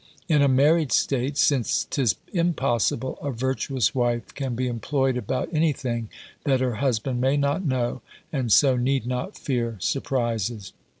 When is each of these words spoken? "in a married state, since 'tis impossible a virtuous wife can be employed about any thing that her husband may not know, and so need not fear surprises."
"in 0.27 0.41
a 0.41 0.47
married 0.47 0.91
state, 0.91 1.37
since 1.37 1.85
'tis 1.87 2.15
impossible 2.33 3.19
a 3.21 3.29
virtuous 3.31 3.93
wife 3.93 4.33
can 4.33 4.55
be 4.55 4.65
employed 4.67 5.15
about 5.15 5.47
any 5.53 5.71
thing 5.71 6.09
that 6.43 6.59
her 6.59 6.77
husband 6.77 7.21
may 7.21 7.37
not 7.37 7.63
know, 7.63 8.01
and 8.33 8.51
so 8.51 8.75
need 8.75 9.05
not 9.05 9.37
fear 9.37 9.75
surprises." 9.79 10.73